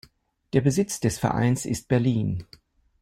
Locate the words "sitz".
0.71-0.99